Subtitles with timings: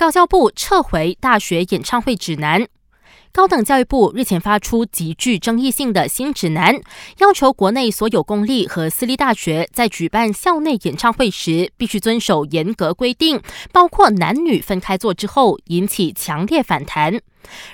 [0.00, 2.66] 高教部撤回大学演唱会指南。
[3.32, 6.80] 高等教育部日前发出极具争议性的新指南，
[7.18, 13.42] 要求国内所有公立和私立大学在举办校内演唱会时，必须遵守严格规定，
[13.72, 17.20] 包括男女分开坐之后，引起强烈反弹。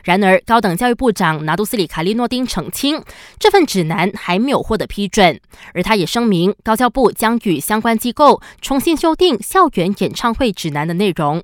[0.02, 3.00] 然而，高等教育部长拿杜斯里卡利诺丁澄清，
[3.38, 5.40] 这份指南还没有获得批准，
[5.72, 11.40] 而他也声明，高教部将与相关机构重新修订校园演唱会指南的内容。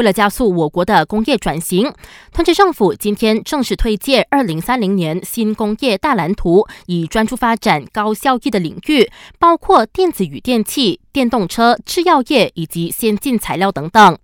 [0.00, 1.92] 为了加速我国的工业转型，
[2.32, 14.16] 团结政府今天正式推介二零三零年新工业大蓝图，以专注发展高效益的领域，包括电子与电器、电动车、制药业以及先进材料等等。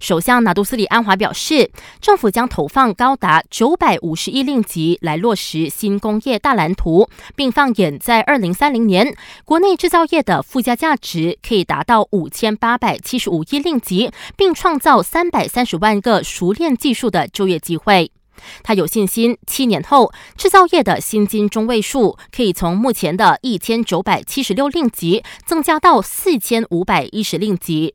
[0.00, 1.70] 首相拿杜斯里安华表示，
[2.00, 18.10] 政府将投放高达九百五十亿令吉来落实新工业大蓝图，并放眼在二零三零年，国内制造业的附加价值可以达到五千八百七十五亿令吉，并创造三百三十万个熟练技术的就业机会。
[18.64, 27.94] 他有信心，七年后制造业的薪金中位数可以从目前的一千九百七十六令吉增加到四千五百一十令吉。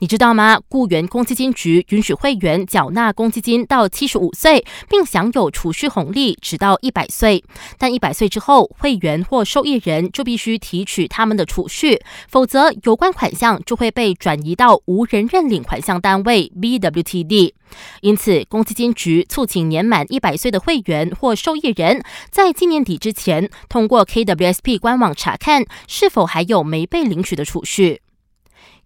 [0.00, 0.60] 你知道吗？
[0.68, 7.42] 雇员公积金局允许会员缴纳公积金到七十五岁，并享有储蓄红利，直到一百岁。
[7.76, 17.52] 但一百岁之后，会员或受益人就必须提取他们的储蓄，否则有关款项就会被转移到无人认领款项单位 （BWTD）。
[18.00, 28.00] 因此，公积金局促请年满一百岁的会员或受益人，在今年底之前，通过 KWSP 官网查看是否还有没被领取的储蓄。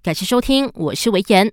[0.03, 1.53] 感谢收听，我是维言。